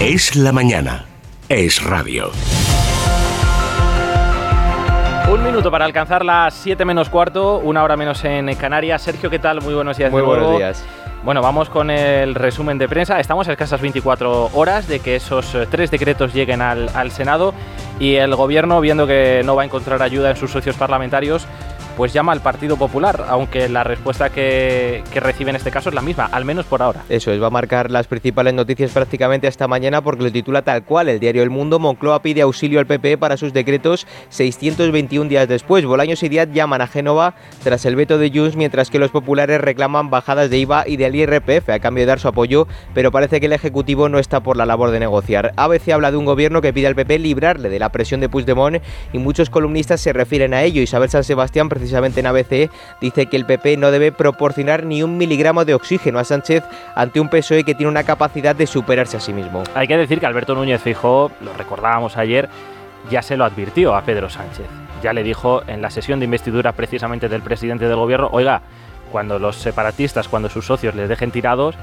Es 0.00 0.36
la 0.36 0.52
mañana. 0.52 1.06
Es 1.48 1.82
radio. 1.82 2.30
Un 5.30 5.42
minuto 5.42 5.70
para 5.70 5.84
alcanzar 5.84 6.24
las 6.24 6.54
7 6.54 6.84
menos 6.84 7.08
cuarto, 7.08 7.58
una 7.58 7.82
hora 7.82 7.96
menos 7.96 8.24
en 8.24 8.54
Canarias. 8.56 9.02
Sergio, 9.02 9.30
¿qué 9.30 9.38
tal? 9.38 9.60
Muy 9.62 9.74
buenos 9.74 9.96
días. 9.96 10.10
Muy 10.10 10.20
de 10.20 10.26
buenos 10.26 10.44
nuevo. 10.44 10.58
días. 10.58 10.84
Bueno, 11.24 11.40
vamos 11.40 11.70
con 11.70 11.90
el 11.90 12.34
resumen 12.34 12.76
de 12.76 12.86
prensa. 12.86 13.18
Estamos 13.18 13.48
a 13.48 13.52
escasas 13.52 13.80
24 13.80 14.50
horas 14.52 14.86
de 14.86 15.00
que 15.00 15.16
esos 15.16 15.54
eh, 15.54 15.66
tres 15.70 15.90
decretos 15.90 16.34
lleguen 16.34 16.60
al, 16.60 16.90
al 16.94 17.10
Senado 17.10 17.54
y 17.98 18.16
el 18.16 18.34
gobierno, 18.34 18.80
viendo 18.82 19.06
que 19.06 19.40
no 19.44 19.56
va 19.56 19.62
a 19.62 19.64
encontrar 19.64 20.02
ayuda 20.02 20.30
en 20.30 20.36
sus 20.36 20.50
socios 20.50 20.76
parlamentarios, 20.76 21.46
pues 21.96 22.12
llama 22.12 22.32
al 22.32 22.40
Partido 22.40 22.76
Popular, 22.76 23.24
aunque 23.28 23.68
la 23.68 23.84
respuesta 23.84 24.30
que, 24.30 25.02
que 25.12 25.20
recibe 25.20 25.50
en 25.50 25.56
este 25.56 25.70
caso 25.70 25.88
es 25.88 25.94
la 25.94 26.02
misma, 26.02 26.26
al 26.26 26.44
menos 26.44 26.66
por 26.66 26.82
ahora. 26.82 27.02
Eso 27.08 27.30
es, 27.32 27.42
va 27.42 27.48
a 27.48 27.50
marcar 27.50 27.90
las 27.90 28.06
principales 28.06 28.54
noticias 28.54 28.90
prácticamente 28.90 29.46
hasta 29.46 29.68
mañana 29.68 30.02
porque 30.02 30.24
lo 30.24 30.32
titula 30.32 30.62
tal 30.62 30.84
cual 30.84 31.08
el 31.08 31.20
diario 31.20 31.42
El 31.42 31.50
Mundo. 31.50 31.78
Moncloa 31.78 32.22
pide 32.22 32.42
auxilio 32.42 32.80
al 32.80 32.86
PP 32.86 33.18
para 33.18 33.36
sus 33.36 33.52
decretos 33.52 34.06
621 34.30 35.28
días 35.28 35.48
después. 35.48 35.84
Bolaños 35.84 36.22
y 36.22 36.28
Díaz 36.28 36.48
llaman 36.52 36.80
a 36.80 36.86
Génova 36.86 37.34
tras 37.62 37.84
el 37.84 37.96
veto 37.96 38.18
de 38.18 38.30
Junts, 38.30 38.56
mientras 38.56 38.90
que 38.90 38.98
los 38.98 39.10
populares 39.10 39.60
reclaman 39.60 40.10
bajadas 40.10 40.50
de 40.50 40.58
IVA 40.58 40.84
y 40.86 40.96
del 40.96 41.14
IRPF 41.14 41.70
a 41.70 41.78
cambio 41.78 42.02
de 42.02 42.06
dar 42.06 42.20
su 42.20 42.28
apoyo, 42.28 42.66
pero 42.94 43.10
parece 43.10 43.40
que 43.40 43.46
el 43.46 43.52
Ejecutivo 43.52 44.08
no 44.08 44.18
está 44.18 44.40
por 44.40 44.56
la 44.56 44.66
labor 44.66 44.90
de 44.90 45.00
negociar. 45.00 45.52
ABC 45.56 45.90
habla 45.90 46.10
de 46.10 46.16
un 46.16 46.24
gobierno 46.24 46.60
que 46.60 46.72
pide 46.72 46.86
al 46.86 46.94
PP 46.94 47.18
librarle 47.18 47.68
de 47.68 47.78
la 47.78 47.90
presión 47.90 48.20
de 48.20 48.28
Puigdemont 48.28 48.82
y 49.12 49.18
muchos 49.18 49.50
columnistas 49.50 50.00
se 50.00 50.12
refieren 50.12 50.54
a 50.54 50.62
ello. 50.62 50.82
Isabel 50.82 51.10
San 51.10 51.24
Sebastián, 51.24 51.68
en 51.92 52.26
ABC, 52.26 52.70
dice 53.00 53.26
que 53.26 53.36
el 53.36 53.44
PP 53.44 53.76
no 53.76 53.90
debe 53.90 54.12
proporcionar 54.12 54.84
ni 54.84 55.02
un 55.02 55.16
miligramo 55.16 55.64
de 55.64 55.74
oxígeno 55.74 56.18
a 56.18 56.24
Sánchez 56.24 56.64
ante 56.94 57.20
un 57.20 57.28
PSOE 57.28 57.64
que 57.64 57.74
tiene 57.74 57.90
una 57.90 58.04
capacidad 58.04 58.56
de 58.56 58.66
superarse 58.66 59.16
a 59.16 59.20
sí 59.20 59.32
mismo. 59.32 59.62
Hay 59.74 59.86
que 59.86 59.96
decir 59.96 60.20
que 60.20 60.26
Alberto 60.26 60.54
Núñez 60.54 60.80
Fijó, 60.82 61.30
lo 61.40 61.52
recordábamos 61.54 62.16
ayer, 62.16 62.48
ya 63.10 63.22
se 63.22 63.36
lo 63.36 63.44
advirtió 63.44 63.94
a 63.94 64.02
Pedro 64.02 64.30
Sánchez. 64.30 64.66
Ya 65.02 65.12
le 65.12 65.22
dijo 65.22 65.62
en 65.66 65.82
la 65.82 65.90
sesión 65.90 66.18
de 66.18 66.24
investidura 66.24 66.72
precisamente 66.72 67.28
del 67.28 67.42
presidente 67.42 67.86
del 67.86 67.96
gobierno, 67.96 68.28
oiga, 68.32 68.62
cuando 69.12 69.38
los 69.38 69.56
separatistas, 69.56 70.28
cuando 70.28 70.48
sus 70.48 70.66
socios 70.66 70.94
les 70.94 71.08
dejen 71.08 71.30
tirados, 71.30 71.76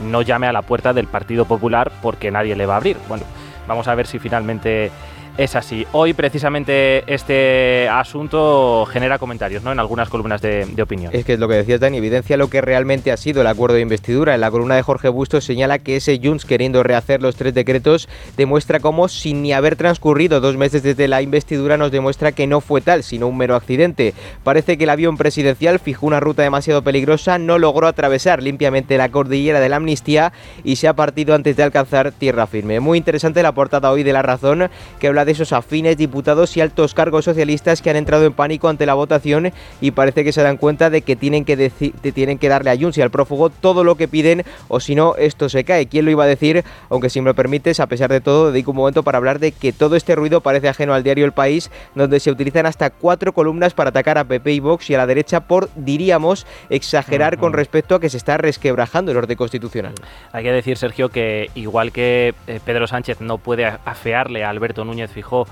no 0.00 0.22
llame 0.22 0.46
a 0.46 0.52
la 0.52 0.62
puerta 0.62 0.92
del 0.92 1.06
Partido 1.06 1.44
Popular 1.44 1.90
porque 2.02 2.30
nadie 2.30 2.56
le 2.56 2.66
va 2.66 2.74
a 2.74 2.76
abrir. 2.76 2.96
Bueno, 3.08 3.24
vamos 3.66 3.88
a 3.88 3.94
ver 3.94 4.06
si 4.06 4.18
finalmente 4.18 4.90
es 5.38 5.54
así. 5.54 5.86
Hoy 5.92 6.14
precisamente 6.14 7.04
este 7.06 7.88
asunto 7.88 8.84
genera 8.86 9.18
comentarios 9.18 9.62
¿no? 9.62 9.70
en 9.70 9.78
algunas 9.78 10.08
columnas 10.08 10.42
de, 10.42 10.66
opinión. 10.82 11.14
Es 11.14 11.24
que 11.24 11.38
lo 11.38 11.48
que 11.48 11.54
decías, 11.54 11.78
Dani, 11.78 11.96
evidencia 11.96 12.36
lo 12.36 12.50
que 12.50 12.60
realmente 12.60 13.12
ha 13.12 13.16
sido 13.16 13.40
el 13.40 13.46
acuerdo 13.46 13.76
de 13.76 13.82
investidura. 13.82 14.34
En 14.34 14.40
la 14.40 14.50
columna 14.50 14.74
de 14.74 14.82
Jorge 14.82 15.08
Bustos 15.08 15.44
señala 15.44 15.78
que 15.78 15.96
ese 15.96 16.20
Junts 16.22 16.44
queriendo 16.44 16.82
rehacer 16.82 17.22
los 17.22 17.36
tres 17.36 17.54
decretos 17.54 18.08
demuestra 18.36 18.80
cómo, 18.80 19.08
sin 19.08 19.42
ni 19.42 19.52
haber 19.52 19.76
transcurrido 19.76 20.40
dos 20.40 20.56
meses 20.56 20.82
desde 20.82 21.06
la 21.06 21.22
investidura, 21.22 21.76
nos 21.76 21.92
demuestra 21.92 22.32
que 22.32 22.48
no 22.48 22.60
fue 22.60 22.80
tal, 22.80 23.04
sino 23.04 23.28
un 23.28 23.36
mero 23.36 23.54
accidente. 23.54 24.14
Parece 24.42 24.76
que 24.76 24.84
el 24.84 24.90
avión 24.90 25.16
presidencial 25.16 25.78
fijó 25.78 26.06
una 26.06 26.18
ruta 26.18 26.42
demasiado 26.42 26.82
peligrosa, 26.82 27.38
no 27.38 27.58
logró 27.58 27.86
atravesar 27.86 28.42
limpiamente 28.42 28.98
la 28.98 29.10
cordillera 29.10 29.60
de 29.60 29.68
la 29.68 29.76
amnistía 29.76 30.32
y 30.64 30.76
se 30.76 30.88
ha 30.88 30.94
partido 30.94 31.36
antes 31.36 31.56
de 31.56 31.62
alcanzar 31.62 32.10
tierra 32.10 32.48
firme. 32.48 32.80
Muy 32.80 32.98
interesante 32.98 33.42
la 33.44 33.52
portada 33.52 33.92
hoy 33.92 34.02
de 34.02 34.12
La 34.12 34.22
Razón, 34.22 34.68
que 34.98 35.06
habla 35.06 35.24
de 35.24 35.27
esos 35.30 35.52
afines, 35.52 35.96
diputados 35.96 36.56
y 36.56 36.60
altos 36.60 36.94
cargos 36.94 37.24
socialistas 37.24 37.82
que 37.82 37.90
han 37.90 37.96
entrado 37.96 38.24
en 38.26 38.32
pánico 38.32 38.68
ante 38.68 38.86
la 38.86 38.94
votación 38.94 39.52
y 39.80 39.90
parece 39.90 40.24
que 40.24 40.32
se 40.32 40.42
dan 40.42 40.56
cuenta 40.56 40.90
de 40.90 41.02
que 41.02 41.16
tienen 41.16 41.44
que, 41.44 41.56
de- 41.56 41.70
tienen 42.12 42.38
que 42.38 42.48
darle 42.48 42.70
a 42.70 42.76
Junts 42.76 42.98
y 42.98 43.02
al 43.02 43.10
prófugo 43.10 43.50
todo 43.50 43.84
lo 43.84 43.96
que 43.96 44.08
piden 44.08 44.44
o 44.68 44.80
si 44.80 44.94
no, 44.94 45.14
esto 45.16 45.48
se 45.48 45.64
cae. 45.64 45.86
¿Quién 45.86 46.04
lo 46.04 46.10
iba 46.10 46.24
a 46.24 46.26
decir? 46.26 46.64
Aunque 46.90 47.10
si 47.10 47.20
me 47.20 47.26
lo 47.26 47.34
permites, 47.34 47.80
a 47.80 47.86
pesar 47.86 48.10
de 48.10 48.20
todo, 48.20 48.52
dedico 48.52 48.70
un 48.70 48.76
momento 48.78 49.02
para 49.02 49.18
hablar 49.18 49.38
de 49.38 49.52
que 49.52 49.72
todo 49.72 49.96
este 49.96 50.14
ruido 50.14 50.40
parece 50.40 50.68
ajeno 50.68 50.94
al 50.94 51.02
diario 51.02 51.24
El 51.24 51.32
País, 51.32 51.70
donde 51.94 52.20
se 52.20 52.30
utilizan 52.30 52.66
hasta 52.66 52.90
cuatro 52.90 53.32
columnas 53.32 53.74
para 53.74 53.90
atacar 53.90 54.18
a 54.18 54.24
PP 54.24 54.52
y 54.52 54.60
Vox 54.60 54.88
y 54.90 54.94
a 54.94 54.98
la 54.98 55.06
derecha 55.06 55.40
por, 55.40 55.68
diríamos, 55.76 56.46
exagerar 56.70 57.38
con 57.38 57.52
respecto 57.52 57.94
a 57.94 58.00
que 58.00 58.08
se 58.08 58.16
está 58.16 58.36
resquebrajando 58.38 59.10
el 59.12 59.16
orden 59.18 59.36
constitucional. 59.36 59.94
Hay 60.32 60.44
que 60.44 60.52
decir, 60.52 60.76
Sergio, 60.76 61.08
que 61.08 61.50
igual 61.54 61.92
que 61.92 62.34
eh, 62.46 62.60
Pedro 62.64 62.86
Sánchez 62.86 63.20
no 63.20 63.38
puede 63.38 63.66
afearle 63.66 64.44
a 64.44 64.50
Alberto 64.50 64.84
Núñez 64.84 65.10
Fijó 65.18 65.46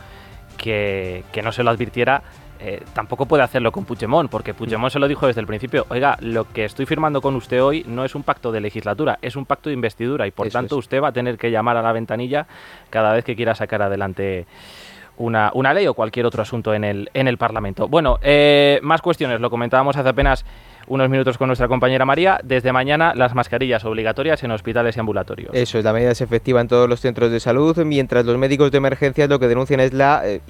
que, 0.56 1.24
que 1.32 1.42
no 1.42 1.50
se 1.50 1.64
lo 1.64 1.70
advirtiera, 1.70 2.22
eh, 2.60 2.82
tampoco 2.94 3.26
puede 3.26 3.42
hacerlo 3.42 3.72
con 3.72 3.84
Puigdemont, 3.84 4.30
porque 4.30 4.54
Puigdemont 4.54 4.92
se 4.92 5.00
lo 5.00 5.08
dijo 5.08 5.26
desde 5.26 5.40
el 5.40 5.46
principio, 5.48 5.86
oiga, 5.88 6.16
lo 6.20 6.44
que 6.52 6.64
estoy 6.64 6.86
firmando 6.86 7.20
con 7.20 7.34
usted 7.34 7.60
hoy 7.60 7.84
no 7.88 8.04
es 8.04 8.14
un 8.14 8.22
pacto 8.22 8.52
de 8.52 8.60
legislatura, 8.60 9.18
es 9.22 9.34
un 9.34 9.44
pacto 9.44 9.68
de 9.68 9.74
investidura 9.74 10.26
y 10.26 10.30
por 10.30 10.46
Eso 10.46 10.58
tanto 10.58 10.76
es. 10.76 10.84
usted 10.84 11.02
va 11.02 11.08
a 11.08 11.12
tener 11.12 11.36
que 11.36 11.50
llamar 11.50 11.76
a 11.76 11.82
la 11.82 11.92
ventanilla 11.92 12.46
cada 12.88 13.12
vez 13.12 13.24
que 13.24 13.34
quiera 13.34 13.56
sacar 13.56 13.82
adelante 13.82 14.46
una, 15.16 15.50
una 15.54 15.74
ley 15.74 15.86
o 15.88 15.94
cualquier 15.94 16.26
otro 16.26 16.42
asunto 16.42 16.72
en 16.74 16.84
el, 16.84 17.10
en 17.12 17.26
el 17.26 17.38
Parlamento. 17.38 17.88
Bueno, 17.88 18.18
eh, 18.22 18.78
más 18.82 19.02
cuestiones, 19.02 19.40
lo 19.40 19.50
comentábamos 19.50 19.96
hace 19.96 20.08
apenas 20.08 20.44
unos 20.86 21.08
minutos 21.08 21.38
con 21.38 21.48
nuestra 21.48 21.68
compañera 21.68 22.04
María. 22.04 22.38
Desde 22.42 22.72
mañana 22.72 23.14
las 23.14 23.34
mascarillas 23.34 23.84
obligatorias 23.84 24.42
en 24.42 24.50
hospitales 24.50 24.96
y 24.96 25.00
ambulatorios. 25.00 25.50
Eso 25.54 25.78
es, 25.78 25.84
la 25.84 25.92
medida 25.92 26.10
es 26.10 26.20
efectiva 26.20 26.60
en 26.60 26.68
todos 26.68 26.88
los 26.88 27.00
centros 27.00 27.30
de 27.30 27.40
salud, 27.40 27.76
mientras 27.84 28.24
los 28.24 28.38
médicos 28.38 28.70
de 28.70 28.78
emergencias 28.78 29.28
lo 29.28 29.38
que 29.38 29.48
denuncian 29.48 29.80
es 29.80 29.92
la, 29.92 30.22
eh, 30.24 30.40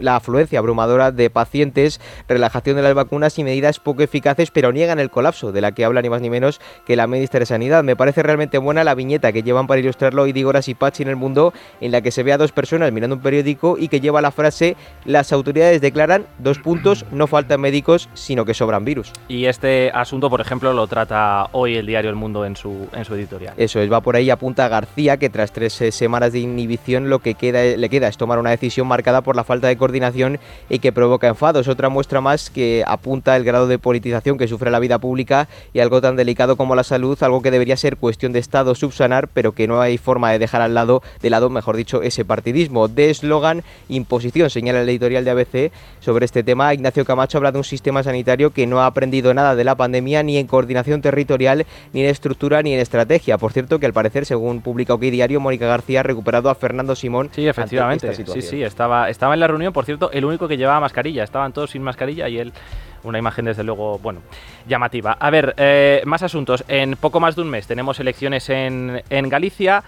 la 0.00 0.16
afluencia 0.16 0.58
abrumadora 0.58 1.12
de 1.12 1.30
pacientes, 1.30 2.00
relajación 2.28 2.76
de 2.76 2.82
las 2.82 2.94
vacunas 2.94 3.38
y 3.38 3.44
medidas 3.44 3.80
poco 3.80 4.02
eficaces, 4.02 4.50
pero 4.50 4.72
niegan 4.72 4.98
el 4.98 5.10
colapso 5.10 5.52
de 5.52 5.60
la 5.60 5.72
que 5.72 5.84
habla 5.84 6.02
ni 6.02 6.10
más 6.10 6.20
ni 6.20 6.30
menos 6.30 6.60
que 6.86 6.96
la 6.96 7.06
ministra 7.06 7.40
de 7.40 7.46
Sanidad. 7.46 7.84
Me 7.84 7.96
parece 7.96 8.22
realmente 8.22 8.58
buena 8.58 8.84
la 8.84 8.94
viñeta 8.94 9.32
que 9.32 9.42
llevan 9.42 9.66
para 9.66 9.80
ilustrarlo 9.80 10.22
hoy 10.22 10.32
Digoras 10.32 10.68
y 10.68 10.74
Pachi 10.74 11.02
en 11.02 11.08
el 11.08 11.16
mundo, 11.16 11.52
en 11.80 11.92
la 11.92 12.00
que 12.00 12.10
se 12.10 12.22
ve 12.22 12.32
a 12.32 12.38
dos 12.38 12.52
personas 12.52 12.92
mirando 12.92 13.16
un 13.16 13.22
periódico 13.22 13.76
y 13.78 13.88
que 13.88 14.00
lleva 14.00 14.20
la 14.20 14.30
frase 14.30 14.76
las 15.04 15.32
autoridades 15.32 15.80
declaran, 15.80 16.26
dos 16.38 16.58
puntos, 16.58 17.04
no 17.10 17.26
faltan 17.26 17.60
médicos, 17.60 18.08
sino 18.14 18.44
que 18.44 18.54
sobran 18.54 18.84
virus. 18.84 19.12
Y 19.28 19.46
este 19.46 19.83
asunto, 19.92 20.30
por 20.30 20.40
ejemplo, 20.40 20.72
lo 20.72 20.86
trata 20.86 21.48
hoy 21.52 21.76
el 21.76 21.86
diario 21.86 22.10
El 22.10 22.16
Mundo 22.16 22.44
en 22.44 22.56
su, 22.56 22.88
en 22.92 23.04
su 23.04 23.14
editorial. 23.14 23.54
Eso 23.56 23.80
es, 23.80 23.92
va 23.92 24.00
por 24.00 24.16
ahí, 24.16 24.30
apunta 24.30 24.68
García 24.68 25.16
que 25.16 25.30
tras 25.30 25.52
tres 25.52 25.80
eh, 25.80 25.92
semanas 25.92 26.32
de 26.32 26.40
inhibición 26.40 27.10
lo 27.10 27.18
que 27.18 27.34
queda, 27.34 27.62
le 27.62 27.88
queda 27.88 28.08
es 28.08 28.16
tomar 28.16 28.38
una 28.38 28.50
decisión 28.50 28.86
marcada 28.86 29.22
por 29.22 29.36
la 29.36 29.44
falta 29.44 29.68
de 29.68 29.76
coordinación 29.76 30.38
y 30.68 30.78
que 30.78 30.92
provoca 30.92 31.28
enfados. 31.28 31.68
Otra 31.68 31.88
muestra 31.88 32.20
más 32.20 32.50
que 32.50 32.84
apunta 32.86 33.36
el 33.36 33.44
grado 33.44 33.66
de 33.66 33.78
politización 33.78 34.38
que 34.38 34.48
sufre 34.48 34.70
la 34.70 34.78
vida 34.78 34.98
pública 34.98 35.48
y 35.72 35.80
algo 35.80 36.00
tan 36.00 36.16
delicado 36.16 36.56
como 36.56 36.74
la 36.74 36.84
salud, 36.84 37.20
algo 37.22 37.42
que 37.42 37.50
debería 37.50 37.76
ser 37.76 37.96
cuestión 37.96 38.32
de 38.32 38.38
Estado 38.38 38.74
subsanar, 38.74 39.28
pero 39.28 39.52
que 39.52 39.66
no 39.66 39.80
hay 39.80 39.98
forma 39.98 40.32
de 40.32 40.38
dejar 40.38 40.62
al 40.62 40.74
lado, 40.74 41.02
de 41.22 41.30
lado, 41.30 41.50
mejor 41.50 41.76
dicho, 41.76 42.02
ese 42.02 42.24
partidismo. 42.24 42.88
De 42.88 43.10
eslogan, 43.10 43.62
imposición, 43.88 44.50
señala 44.50 44.82
el 44.82 44.88
editorial 44.88 45.24
de 45.24 45.30
ABC 45.30 45.72
sobre 46.00 46.24
este 46.24 46.42
tema. 46.42 46.74
Ignacio 46.74 47.04
Camacho 47.04 47.38
habla 47.38 47.52
de 47.52 47.58
un 47.58 47.64
sistema 47.64 48.02
sanitario 48.02 48.50
que 48.50 48.66
no 48.66 48.80
ha 48.80 48.86
aprendido 48.86 49.34
nada 49.34 49.54
de 49.54 49.64
la 49.64 49.73
pandemia 49.74 50.22
ni 50.22 50.38
en 50.38 50.46
coordinación 50.46 51.02
territorial, 51.02 51.66
ni 51.92 52.02
en 52.02 52.08
estructura, 52.08 52.62
ni 52.62 52.74
en 52.74 52.80
estrategia. 52.80 53.38
Por 53.38 53.52
cierto, 53.52 53.78
que 53.78 53.86
al 53.86 53.92
parecer, 53.92 54.26
según 54.26 54.60
publica 54.60 54.94
OK 54.94 55.02
Diario, 55.02 55.40
Mónica 55.40 55.66
García 55.66 56.00
ha 56.00 56.02
recuperado 56.02 56.50
a 56.50 56.54
Fernando 56.54 56.94
Simón. 56.94 57.30
Sí, 57.32 57.46
efectivamente. 57.46 58.08
ante 58.08 58.22
esta 58.22 58.32
Sí, 58.32 58.42
sí, 58.42 58.62
estaba, 58.62 59.08
estaba 59.08 59.34
en 59.34 59.40
la 59.40 59.46
reunión, 59.46 59.72
por 59.72 59.84
cierto, 59.84 60.10
el 60.12 60.24
único 60.24 60.48
que 60.48 60.56
llevaba 60.56 60.80
mascarilla. 60.80 61.24
Estaban 61.24 61.52
todos 61.52 61.70
sin 61.70 61.82
mascarilla 61.82 62.28
y 62.28 62.38
él, 62.38 62.52
una 63.02 63.18
imagen 63.18 63.44
desde 63.44 63.64
luego, 63.64 63.98
bueno, 63.98 64.20
llamativa. 64.66 65.12
A 65.12 65.30
ver, 65.30 65.54
eh, 65.56 66.02
más 66.04 66.22
asuntos. 66.22 66.64
En 66.68 66.96
poco 66.96 67.20
más 67.20 67.36
de 67.36 67.42
un 67.42 67.50
mes 67.50 67.66
tenemos 67.66 68.00
elecciones 68.00 68.48
en, 68.50 69.02
en 69.10 69.28
Galicia. 69.28 69.84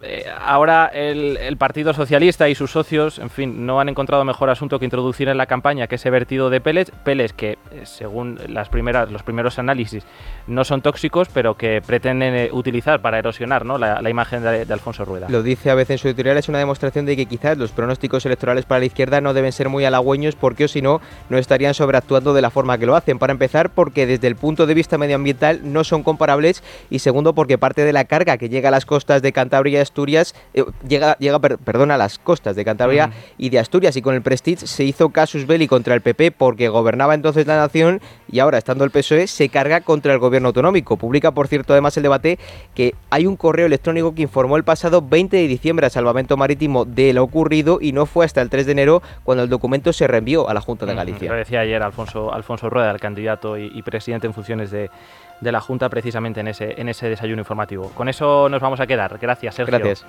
Eh, 0.00 0.26
ahora 0.40 0.86
el, 0.86 1.56
Partido 1.56 1.92
Socialista 1.92 2.48
y 2.48 2.54
sus 2.54 2.70
socios, 2.70 3.18
en 3.18 3.30
fin, 3.30 3.66
no 3.66 3.80
han 3.80 3.88
encontrado 3.88 4.24
mejor 4.24 4.48
asunto 4.48 4.78
que 4.78 4.84
introducir 4.84 5.28
en 5.28 5.36
la 5.36 5.46
campaña 5.46 5.88
que 5.88 5.96
ese 5.96 6.08
vertido 6.08 6.50
de 6.50 6.60
pellets, 6.60 6.92
pellets 7.02 7.32
que, 7.32 7.58
eh, 7.72 7.82
según 7.84 8.38
las 8.48 8.68
primeras, 8.68 9.10
los 9.10 9.24
primeros 9.24 9.58
análisis, 9.58 10.04
no 10.46 10.62
son 10.62 10.82
tóxicos, 10.82 11.28
pero 11.34 11.56
que 11.56 11.82
pretenden 11.84 12.34
eh, 12.34 12.50
utilizar 12.52 13.02
para 13.02 13.18
erosionar 13.18 13.64
¿no? 13.64 13.76
la, 13.76 14.08
imagen 14.08 14.42
de, 14.42 14.72
Alfonso 14.72 15.04
Rueda. 15.04 15.26
Lo 15.28 15.42
dice 15.42 15.70
a 15.70 15.74
veces 15.74 15.90
en 15.90 15.98
su 15.98 16.08
editorial, 16.08 16.36
es 16.36 16.48
una 16.48 16.58
demostración 16.58 17.04
de 17.04 17.16
que 17.16 17.26
quizás 17.26 17.58
los 17.58 17.72
pronósticos 17.72 18.24
electorales 18.24 18.66
para 18.66 18.78
la 18.78 18.86
izquierda 18.86 19.20
no 19.20 19.34
deben 19.34 19.50
ser 19.50 19.68
muy 19.68 19.84
halagüeños, 19.84 20.36
porque 20.36 20.64
o 20.64 20.68
si 20.68 20.80
no, 20.80 21.00
no 21.28 21.38
estarían 21.38 21.74
sobreactuando 21.74 22.34
de 22.34 22.42
la 22.42 22.50
forma 22.50 22.78
que 22.78 22.86
lo 22.86 22.94
hacen. 22.94 23.18
Para 23.18 23.32
empezar, 23.32 23.70
porque 23.70 24.06
desde 24.06 24.28
el 24.28 24.36
punto 24.36 24.66
de 24.66 24.74
vista 24.74 24.96
medioambiental 24.96 25.60
no 25.64 25.82
son 25.82 26.04
comparables, 26.04 26.62
y 26.88 27.00
segundo, 27.00 27.34
porque 27.34 27.58
parte 27.58 27.84
de 27.84 27.92
la 27.92 28.04
carga 28.04 28.38
que 28.38 28.48
llega 28.48 28.68
a 28.68 28.72
las 28.72 28.86
costas 28.86 29.22
de 29.22 29.32
Cantabria 29.32 29.87
Asturias, 29.88 30.34
eh, 30.54 30.64
llega, 30.86 31.16
llega 31.18 31.38
perdón, 31.38 31.90
a 31.90 31.96
las 31.96 32.18
costas 32.18 32.56
de 32.56 32.64
Cantabria 32.64 33.10
y 33.36 33.48
de 33.50 33.58
Asturias. 33.58 33.96
Y 33.96 34.02
con 34.02 34.14
el 34.14 34.22
Prestige 34.22 34.66
se 34.66 34.84
hizo 34.84 35.08
casus 35.10 35.46
belli 35.46 35.66
contra 35.66 35.94
el 35.94 36.00
PP 36.00 36.32
porque 36.32 36.68
gobernaba 36.68 37.14
entonces 37.14 37.46
la 37.46 37.56
nación 37.56 38.00
y 38.30 38.40
ahora, 38.40 38.58
estando 38.58 38.84
el 38.84 38.90
PSOE, 38.90 39.26
se 39.26 39.48
carga 39.48 39.80
contra 39.80 40.12
el 40.12 40.18
gobierno 40.18 40.48
autonómico. 40.48 40.96
Publica, 40.96 41.32
por 41.32 41.48
cierto, 41.48 41.72
además 41.72 41.96
el 41.96 42.02
debate 42.02 42.38
que 42.74 42.94
hay 43.10 43.26
un 43.26 43.36
correo 43.36 43.66
electrónico 43.66 44.14
que 44.14 44.22
informó 44.22 44.56
el 44.56 44.64
pasado 44.64 45.02
20 45.02 45.36
de 45.36 45.48
diciembre 45.48 45.86
al 45.86 45.90
Salvamento 45.90 46.36
Marítimo 46.36 46.84
de 46.84 47.12
lo 47.12 47.22
ocurrido 47.22 47.78
y 47.80 47.92
no 47.92 48.06
fue 48.06 48.24
hasta 48.26 48.42
el 48.42 48.50
3 48.50 48.66
de 48.66 48.72
enero 48.72 49.02
cuando 49.24 49.44
el 49.44 49.48
documento 49.48 49.92
se 49.92 50.06
reenvió 50.06 50.48
a 50.48 50.54
la 50.54 50.60
Junta 50.60 50.86
de 50.86 50.94
Galicia. 50.94 51.30
Lo 51.30 51.36
decía 51.36 51.60
ayer 51.60 51.82
Alfonso, 51.82 52.32
Alfonso 52.32 52.68
Rueda, 52.68 52.90
el 52.90 53.00
candidato 53.00 53.56
y, 53.56 53.82
presidente 53.82 54.26
en 54.26 54.34
funciones 54.34 54.70
de, 54.70 54.90
de 55.40 55.52
la 55.52 55.60
Junta 55.60 55.88
precisamente 55.88 56.40
en 56.40 56.48
ese, 56.48 56.80
en 56.80 56.88
ese 56.88 57.08
desayuno 57.08 57.40
informativo. 57.40 57.90
Con 57.94 58.08
eso 58.08 58.48
nos 58.48 58.60
vamos 58.60 58.80
a 58.80 58.86
quedar. 58.86 59.18
Gracias, 59.20 59.54
Sergio. 59.54 59.78
Gracias. 59.78 60.04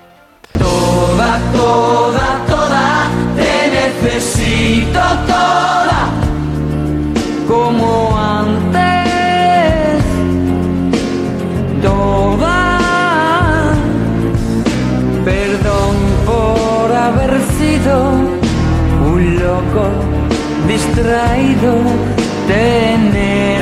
Toda, 0.53 1.39
toda, 1.53 2.45
toda, 2.47 3.07
te 3.35 3.69
necesito 3.69 4.99
toda, 5.27 6.09
como 7.47 8.17
antes. 8.17 8.79
Toda, 11.83 12.77
perdón 15.23 15.95
por 16.25 16.91
haber 16.91 17.39
sido 17.57 18.11
un 19.05 19.39
loco 19.39 19.89
distraído, 20.67 21.75
tener 22.47 23.59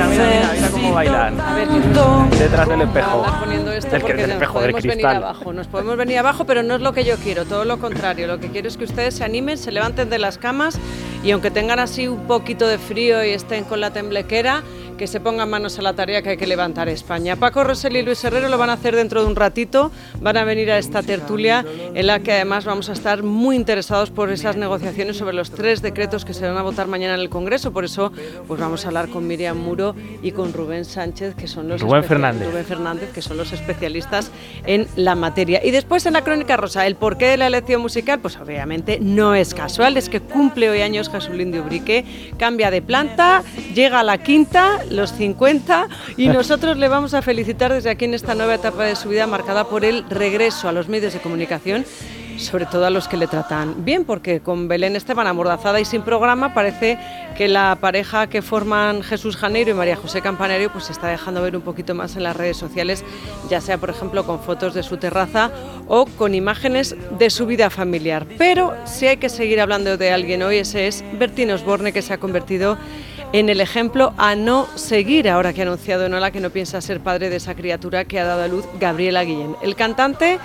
bailan. 0.97 1.37
Detrás 2.31 2.67
del 2.67 2.81
espejo. 2.81 3.25
del, 3.47 4.31
espejo 4.31 4.61
del 4.61 4.73
cristal. 4.73 5.17
abajo, 5.17 5.53
nos 5.53 5.67
podemos 5.67 5.95
venir 5.95 6.17
abajo, 6.17 6.45
pero 6.45 6.63
no 6.63 6.75
es 6.75 6.81
lo 6.81 6.91
que 6.91 7.03
yo 7.03 7.17
quiero, 7.17 7.45
todo 7.45 7.65
lo 7.65 7.77
contrario. 7.77 8.25
Lo 8.25 8.39
que 8.39 8.49
quiero 8.49 8.67
es 8.67 8.77
que 8.77 8.85
ustedes 8.85 9.13
se 9.13 9.23
animen, 9.23 9.59
se 9.59 9.71
levanten 9.71 10.09
de 10.09 10.17
las 10.17 10.39
camas 10.39 10.79
y 11.23 11.31
aunque 11.31 11.51
tengan 11.51 11.77
así 11.79 12.07
un 12.07 12.25
poquito 12.25 12.67
de 12.67 12.79
frío 12.79 13.23
y 13.23 13.29
estén 13.29 13.63
con 13.63 13.79
la 13.79 13.91
temblequera, 13.91 14.63
que 14.97 15.07
se 15.07 15.19
pongan 15.19 15.49
manos 15.49 15.77
a 15.79 15.81
la 15.81 15.93
tarea 15.93 16.21
que 16.21 16.29
hay 16.31 16.37
que 16.37 16.47
levantar 16.47 16.89
España. 16.89 17.35
Paco 17.35 17.63
Rosell 17.63 17.95
y 17.95 18.01
Luis 18.01 18.23
Herrero 18.23 18.49
lo 18.49 18.57
van 18.57 18.69
a 18.69 18.73
hacer 18.73 18.95
dentro 18.95 19.21
de 19.21 19.27
un 19.27 19.35
ratito, 19.35 19.91
van 20.19 20.37
a 20.37 20.43
venir 20.43 20.71
a 20.71 20.77
esta 20.77 21.03
tertulia 21.03 21.63
en 21.93 22.07
la 22.07 22.19
que 22.19 22.33
además 22.33 22.65
vamos 22.65 22.89
a 22.89 22.93
estar 22.93 23.23
muy 23.23 23.55
interesados 23.55 24.09
por 24.09 24.31
esas 24.31 24.57
negociaciones 24.57 25.17
sobre 25.17 25.35
los 25.35 25.51
tres 25.51 25.81
decretos 25.81 26.25
que 26.25 26.33
se 26.33 26.47
van 26.47 26.57
a 26.57 26.63
votar 26.63 26.87
mañana 26.87 27.13
en 27.13 27.19
el 27.19 27.29
Congreso, 27.29 27.71
por 27.71 27.85
eso 27.85 28.11
pues 28.47 28.59
vamos 28.59 28.85
a 28.85 28.87
hablar 28.87 29.09
con 29.09 29.27
Miriam 29.27 29.57
Muro 29.57 29.95
y 30.21 30.31
con 30.31 30.51
Rubén 30.51 30.83
Sánchez, 30.85 31.35
que 31.35 31.47
son 31.47 31.67
los 31.67 31.81
Rubén 31.81 32.03
Fernández. 32.03 32.49
Rubén 32.49 32.65
Fernández, 32.65 33.11
que 33.13 33.21
son 33.21 33.37
los 33.37 33.53
especialistas 33.53 34.31
en 34.65 34.87
la 34.95 35.15
materia. 35.15 35.63
Y 35.63 35.71
después 35.71 36.05
en 36.05 36.13
la 36.13 36.23
crónica 36.23 36.57
rosa, 36.57 36.87
el 36.87 36.95
porqué 36.95 37.27
de 37.27 37.37
la 37.37 37.47
elección 37.47 37.81
musical, 37.81 38.19
pues 38.19 38.37
obviamente 38.37 38.99
no 38.99 39.35
es 39.35 39.53
casual, 39.53 39.97
es 39.97 40.09
que 40.09 40.21
cumple 40.21 40.69
hoy 40.69 40.81
años 40.81 41.09
Jesulín 41.09 41.51
de 41.51 41.61
Ubrique, 41.61 42.05
cambia 42.37 42.71
de 42.71 42.81
planta, 42.81 43.43
llega 43.75 43.99
a 43.99 44.03
la 44.03 44.17
quinta, 44.17 44.79
los 44.89 45.13
50 45.13 45.87
y 46.17 46.27
nosotros 46.27 46.77
le 46.77 46.87
vamos 46.87 47.13
a 47.13 47.21
felicitar 47.21 47.73
desde 47.73 47.89
aquí 47.89 48.05
en 48.05 48.13
esta 48.13 48.35
nueva 48.35 48.55
etapa 48.55 48.83
de 48.83 48.95
su 48.95 49.09
vida 49.09 49.27
marcada 49.27 49.65
por 49.65 49.85
el 49.85 50.09
regreso 50.09 50.67
a 50.67 50.71
los 50.71 50.87
medios 50.87 51.13
de 51.13 51.19
comunicación 51.19 51.85
sobre 52.37 52.65
todo 52.65 52.85
a 52.85 52.89
los 52.89 53.07
que 53.07 53.17
le 53.17 53.27
tratan 53.27 53.83
bien, 53.83 54.05
porque 54.05 54.39
con 54.39 54.67
Belén 54.67 54.95
Esteban 54.95 55.27
amordazada 55.27 55.79
y 55.79 55.85
sin 55.85 56.03
programa, 56.03 56.53
parece 56.53 56.97
que 57.35 57.47
la 57.47 57.77
pareja 57.79 58.27
que 58.27 58.41
forman 58.41 59.03
Jesús 59.03 59.35
Janeiro 59.35 59.71
y 59.71 59.73
María 59.73 59.95
José 59.95 60.21
Campanario 60.21 60.71
pues 60.71 60.85
se 60.85 60.93
está 60.93 61.07
dejando 61.07 61.41
ver 61.41 61.55
un 61.55 61.61
poquito 61.61 61.93
más 61.95 62.15
en 62.15 62.23
las 62.23 62.35
redes 62.35 62.57
sociales, 62.57 63.03
ya 63.49 63.61
sea 63.61 63.77
por 63.77 63.89
ejemplo 63.89 64.25
con 64.25 64.39
fotos 64.39 64.73
de 64.73 64.83
su 64.83 64.97
terraza 64.97 65.51
o 65.87 66.05
con 66.05 66.35
imágenes 66.35 66.95
de 67.17 67.29
su 67.29 67.45
vida 67.45 67.69
familiar. 67.69 68.25
Pero 68.37 68.73
si 68.85 69.07
hay 69.07 69.17
que 69.17 69.29
seguir 69.29 69.59
hablando 69.61 69.97
de 69.97 70.11
alguien 70.11 70.43
hoy, 70.43 70.57
ese 70.57 70.87
es 70.87 71.03
Bertín 71.17 71.51
Osborne, 71.51 71.93
que 71.93 72.01
se 72.01 72.13
ha 72.13 72.17
convertido 72.17 72.77
en 72.77 73.06
el 73.33 73.61
ejemplo 73.61 74.13
a 74.17 74.35
no 74.35 74.67
seguir 74.75 75.29
ahora 75.29 75.53
que 75.53 75.61
ha 75.61 75.65
anunciado 75.65 76.05
Enola 76.05 76.31
que 76.31 76.39
no 76.39 76.49
piensa 76.49 76.81
ser 76.81 77.01
padre 77.01 77.29
de 77.29 77.35
esa 77.35 77.55
criatura 77.55 78.05
que 78.05 78.19
ha 78.19 78.25
dado 78.25 78.43
a 78.43 78.47
luz 78.47 78.65
Gabriela 78.79 79.23
Guillén. 79.23 79.55
El 79.61 79.75
cantante 79.75 80.39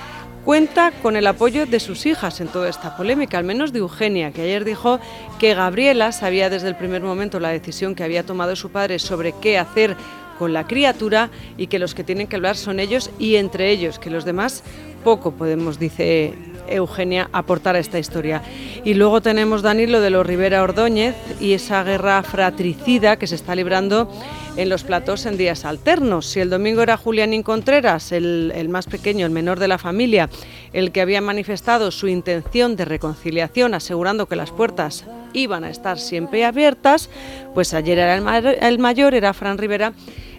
cuenta 0.45 0.91
con 1.03 1.17
el 1.17 1.27
apoyo 1.27 1.67
de 1.67 1.81
sus 1.81 2.07
hijas 2.07 2.41
en 2.41 2.49
toda 2.49 2.69
esta 2.69 2.97
polémica, 2.97 3.39
al 3.39 3.45
menos 3.45 3.73
de 3.73 3.79
Eugenia, 3.79 4.33
que 4.33 4.43
ayer 4.43 4.65
dijo 4.65 4.99
que 5.39 5.55
Gabriela 5.55 6.13
sabía 6.13 6.51
desde 6.51 6.69
el 6.69 6.77
primer 6.77 7.03
momento 7.03 7.39
la 7.39 7.51
decisión 7.51 7.95
que 7.95 8.05
había 8.05 8.27
tomado 8.27 8.57
su 8.57 8.71
padre 8.71 8.99
sobre 8.99 9.33
qué 9.41 9.59
hacer 9.59 9.97
con 10.39 10.53
la 10.53 10.67
criatura 10.67 11.31
y 11.57 11.69
que 11.69 11.79
los 11.79 11.95
que 11.95 12.05
tienen 12.05 12.27
que 12.27 12.37
hablar 12.37 12.57
son 12.57 12.81
ellos 12.81 13.11
y 13.19 13.37
entre 13.37 13.71
ellos, 13.71 13.99
que 13.99 14.11
los 14.11 14.25
demás 14.25 14.65
poco 15.05 15.33
podemos, 15.33 15.79
dice 15.79 16.35
Eugenia 16.69 17.29
aportar 17.33 17.77
a 17.77 17.79
esta 17.79 17.99
historia. 17.99 18.43
Y 18.85 18.95
luego 18.95 19.21
tenemos, 19.21 19.63
Dani, 19.63 19.87
lo 19.87 20.01
de 20.01 20.11
los 20.11 20.27
Rivera 20.27 20.63
Ordóñez 20.63 21.15
y 21.41 21.53
esa 21.53 21.85
guerra 21.85 22.23
fratricida 22.23 23.17
que 23.17 23.27
se 23.27 23.35
está 23.35 23.55
librando 23.55 24.11
en 24.57 24.69
los 24.69 24.85
platos 24.85 25.27
en 25.27 25.37
días 25.37 25.65
alternos. 25.65 26.27
Si 26.27 26.41
el 26.41 26.51
domingo 26.51 26.83
era 26.83 26.97
Julianín 26.97 27.43
Contreras, 27.43 28.13
el, 28.13 28.67
más 28.69 28.87
pequeño, 28.87 29.27
el 29.27 29.33
menor 29.33 29.59
de 29.59 29.69
la 29.69 29.79
familia, 29.79 30.29
el 30.73 30.93
que 30.93 31.01
había 31.01 31.21
manifestado 31.21 31.91
su 31.91 32.09
intención 32.09 32.77
de 32.77 32.85
reconciliación, 32.85 33.75
asegurando 33.75 34.27
que 34.27 34.37
las 34.37 34.51
puertas 34.51 35.05
iban 35.33 35.65
a 35.65 35.71
estar 35.71 35.99
siempre 35.99 36.45
abiertas, 36.45 37.09
pues 37.55 37.73
ayer 37.75 37.99
era 37.99 38.17
el 38.17 38.79
mayor, 38.79 39.15
era 39.15 39.33
Fran 39.33 39.59
Rivera 39.59 39.93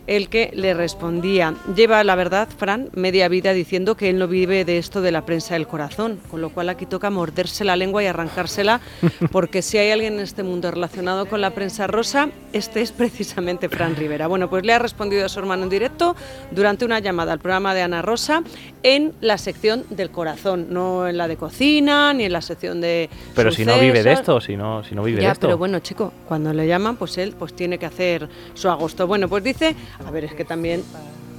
el 0.08 0.30
que 0.30 0.52
le 0.54 0.74
respondía. 0.74 1.56
Lleva, 1.76 2.04
la 2.04 2.16
verdad, 2.16 2.48
Fran, 2.56 2.90
media 2.94 3.28
vida 3.28 3.54
diciendo 3.54 3.96
que 3.96 4.10
él 4.10 4.20
no 4.20 4.28
vive 4.28 4.66
de 4.66 4.78
esto 4.78 5.02
de 5.02 5.12
la 5.12 5.26
prensa 5.26 5.54
del 5.54 5.68
corazón, 5.68 6.20
con 6.30 6.42
lo 6.42 6.50
cual 6.50 6.70
aquí 6.70 6.86
toca 6.86 7.10
morderse 7.10 7.64
la 7.64 7.76
lengua 7.76 8.04
y 8.04 8.08
arrancársela, 8.08 8.82
porque 9.32 9.62
si 9.62 9.78
hay 9.78 9.92
alguien 9.92 10.16
en 10.16 10.20
este 10.22 10.44
mundo 10.44 10.70
relacionado 10.72 11.26
con 11.26 11.42
la 11.42 11.52
prensa 11.52 11.88
rosa, 11.88 12.30
este 12.52 12.82
es 12.82 12.92
precisamente 12.92 13.70
Fran 13.70 13.96
Rivera. 13.96 14.28
Bueno, 14.28 14.50
pues 14.50 14.66
le 14.66 14.74
ha 14.74 14.80
respondido 14.80 15.26
a 15.26 15.30
su 15.30 15.40
hermano 15.40 15.64
en 15.64 15.70
directo 15.70 16.16
durante 16.52 16.86
una 16.86 17.00
llamada 17.00 17.34
al 17.34 17.40
programa 17.40 17.74
de 17.74 17.82
Ana 17.82 18.02
Rosa 18.02 18.44
en 18.84 19.14
la 19.22 19.38
sección 19.38 19.86
del 19.90 20.10
corazón, 20.12 20.68
no 20.70 21.08
en 21.08 21.18
la 21.18 21.28
de 21.28 21.38
cocina 21.38 22.14
ni 22.14 22.26
en 22.26 22.34
la 22.34 22.42
sección 22.42 22.82
de. 22.82 23.10
Pero 23.36 23.52
si 23.52 23.66
no 23.66 23.80
vive 23.80 24.04
de 24.04 24.12
esto, 24.12 24.42
si 24.42 24.58
no, 24.58 24.84
si 24.84 24.96
no 24.96 25.04
vive 25.04 25.22
de 25.22 25.28
esto. 25.28 25.48
Pero 25.48 25.58
bueno, 25.58 25.80
chico, 25.80 26.12
cuando 26.28 26.54
le 26.54 26.68
llaman, 26.68 26.98
pues 26.98 27.18
él 27.18 27.34
pues 27.38 27.54
tiene 27.56 27.78
que 27.78 27.86
hacer 27.86 28.28
su 28.54 28.70
agosto. 28.70 29.08
Bueno, 29.08 29.30
pues 29.30 29.44
dice 29.44 29.76
a 30.06 30.12
ver, 30.12 30.26
es 30.26 30.34
que 30.34 30.46
también 30.46 30.84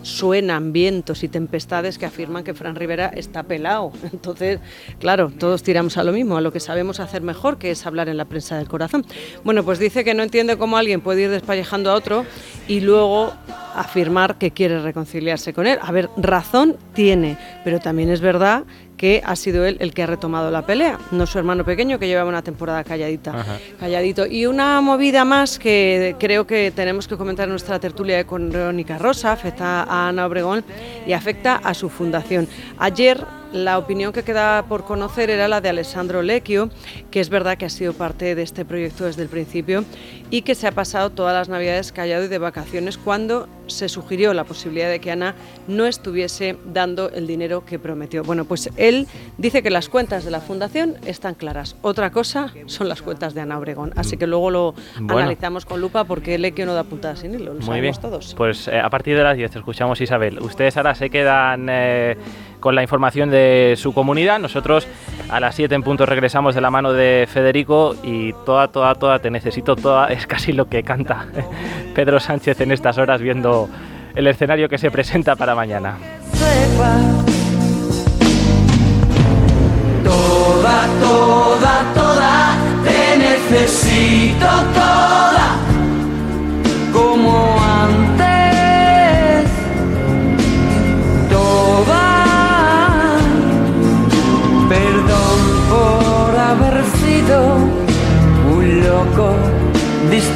suenan 0.04 0.72
vientos 0.72 1.24
y 1.24 1.28
tempestades 1.28 1.98
que 1.98 2.06
afirman 2.06 2.44
que 2.44 2.54
Fran 2.54 2.76
Rivera 2.76 3.06
está 3.08 3.42
pelado. 3.42 3.92
Entonces, 4.12 4.60
claro, 5.00 5.32
todos 5.36 5.62
tiramos 5.62 5.96
a 5.96 6.04
lo 6.04 6.12
mismo, 6.12 6.36
a 6.36 6.40
lo 6.40 6.52
que 6.52 6.60
sabemos 6.60 7.00
hacer 7.00 7.22
mejor, 7.22 7.58
que 7.58 7.70
es 7.70 7.84
hablar 7.86 8.08
en 8.08 8.16
la 8.16 8.26
prensa 8.26 8.56
del 8.56 8.68
corazón. 8.68 9.04
Bueno, 9.42 9.64
pues 9.64 9.78
dice 9.78 10.04
que 10.04 10.14
no 10.14 10.22
entiende 10.22 10.56
cómo 10.56 10.76
alguien 10.76 11.00
puede 11.00 11.22
ir 11.22 11.30
despallejando 11.30 11.90
a 11.90 11.94
otro 11.94 12.24
y 12.68 12.80
luego 12.80 13.32
afirmar 13.74 14.36
que 14.36 14.52
quiere 14.52 14.80
reconciliarse 14.80 15.52
con 15.52 15.66
él. 15.66 15.78
A 15.82 15.90
ver, 15.90 16.08
razón 16.16 16.76
tiene, 16.92 17.38
pero 17.64 17.80
también 17.80 18.10
es 18.10 18.20
verdad 18.20 18.64
que 18.96 19.22
ha 19.24 19.36
sido 19.36 19.64
él 19.64 19.76
el 19.80 19.92
que 19.92 20.02
ha 20.02 20.06
retomado 20.06 20.50
la 20.50 20.66
pelea, 20.66 20.98
no 21.10 21.26
su 21.26 21.38
hermano 21.38 21.64
pequeño 21.64 21.98
que 21.98 22.06
llevaba 22.06 22.28
una 22.28 22.42
temporada 22.42 22.84
calladita, 22.84 23.44
calladito. 23.78 24.26
Y 24.26 24.46
una 24.46 24.80
movida 24.80 25.24
más 25.24 25.58
que 25.58 26.16
creo 26.18 26.46
que 26.46 26.70
tenemos 26.70 27.08
que 27.08 27.16
comentar 27.16 27.44
en 27.44 27.50
nuestra 27.50 27.78
tertulia 27.78 28.24
con 28.24 28.50
Verónica 28.50 28.98
Rosa, 28.98 29.32
afecta 29.32 29.82
a 29.82 30.08
Ana 30.08 30.26
Obregón 30.26 30.64
y 31.06 31.12
afecta 31.12 31.56
a 31.56 31.74
su 31.74 31.88
fundación. 31.88 32.48
Ayer 32.78 33.24
la 33.54 33.78
opinión 33.78 34.12
que 34.12 34.24
queda 34.24 34.64
por 34.64 34.84
conocer 34.84 35.30
era 35.30 35.46
la 35.46 35.60
de 35.60 35.68
Alessandro 35.68 36.22
Lecchio, 36.22 36.70
que 37.10 37.20
es 37.20 37.30
verdad 37.30 37.56
que 37.56 37.64
ha 37.64 37.70
sido 37.70 37.92
parte 37.92 38.34
de 38.34 38.42
este 38.42 38.64
proyecto 38.64 39.04
desde 39.04 39.22
el 39.22 39.28
principio 39.28 39.84
y 40.30 40.42
que 40.42 40.54
se 40.54 40.66
ha 40.66 40.72
pasado 40.72 41.10
todas 41.10 41.32
las 41.32 41.48
navidades 41.48 41.92
callado 41.92 42.24
y 42.24 42.28
de 42.28 42.38
vacaciones 42.38 42.98
cuando 42.98 43.48
se 43.66 43.88
sugirió 43.88 44.34
la 44.34 44.44
posibilidad 44.44 44.90
de 44.90 44.98
que 44.98 45.10
Ana 45.10 45.34
no 45.68 45.86
estuviese 45.86 46.56
dando 46.66 47.10
el 47.10 47.26
dinero 47.26 47.64
que 47.64 47.78
prometió. 47.78 48.24
Bueno, 48.24 48.44
pues 48.44 48.68
él 48.76 49.06
dice 49.38 49.62
que 49.62 49.70
las 49.70 49.88
cuentas 49.88 50.24
de 50.24 50.30
la 50.30 50.40
fundación 50.40 50.96
están 51.06 51.34
claras. 51.34 51.76
Otra 51.82 52.10
cosa 52.10 52.52
son 52.66 52.88
las 52.88 53.02
cuentas 53.02 53.34
de 53.34 53.40
Ana 53.40 53.58
Obregón. 53.58 53.92
Así 53.96 54.16
que 54.16 54.26
luego 54.26 54.50
lo 54.50 54.74
analizamos 54.96 55.64
con 55.64 55.80
lupa 55.80 56.04
porque 56.04 56.34
que 56.52 56.66
no 56.66 56.74
da 56.74 56.84
puntadas 56.84 57.20
sin 57.20 57.34
hilo. 57.34 57.54
Lo 57.54 57.60
Muy 57.60 57.80
bien. 57.80 57.94
todos. 58.00 58.34
Pues 58.36 58.68
eh, 58.68 58.78
a 58.78 58.90
partir 58.90 59.16
de 59.16 59.22
las 59.22 59.36
10 59.36 59.56
escuchamos 59.56 60.00
Isabel. 60.00 60.40
Ustedes 60.40 60.76
ahora 60.76 60.94
se 60.94 61.08
quedan 61.08 61.68
eh, 61.70 62.16
con 62.64 62.74
la 62.74 62.80
información 62.80 63.30
de 63.30 63.74
su 63.76 63.92
comunidad. 63.92 64.38
Nosotros 64.38 64.88
a 65.28 65.38
las 65.38 65.54
7 65.54 65.74
en 65.74 65.82
punto 65.82 66.06
regresamos 66.06 66.54
de 66.54 66.62
la 66.62 66.70
mano 66.70 66.94
de 66.94 67.28
Federico 67.30 67.94
y 68.02 68.32
toda, 68.46 68.68
toda, 68.68 68.94
toda, 68.94 69.18
te 69.18 69.30
necesito 69.30 69.76
toda, 69.76 70.06
es 70.10 70.26
casi 70.26 70.54
lo 70.54 70.64
que 70.64 70.82
canta 70.82 71.26
Pedro 71.94 72.18
Sánchez 72.18 72.62
en 72.62 72.72
estas 72.72 72.96
horas 72.96 73.20
viendo 73.20 73.68
el 74.14 74.26
escenario 74.28 74.70
que 74.70 74.78
se 74.78 74.90
presenta 74.90 75.36
para 75.36 75.54
mañana. 75.54 75.98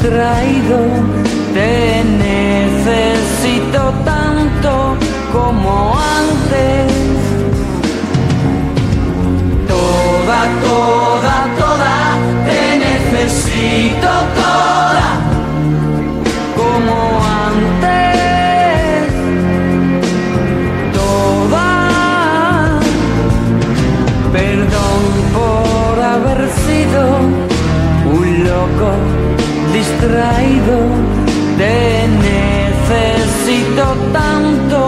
Distraído, 0.09 0.79
te 1.53 2.03
necesito 2.25 3.93
tanto 4.05 4.97
como 5.33 5.71
antes. 5.99 6.93
Toda, 9.69 10.41
toda, 10.65 11.37
toda, 11.59 11.97
te 12.47 12.63
necesito 12.87 14.11
toda 14.41 15.09
como 16.57 16.95
antes. 17.47 17.93
Toda, 20.95 21.69
perdón 24.33 24.88
distraído, 29.99 30.79
te 31.57 32.07
necesito 32.89 33.85
tanto 34.13 34.88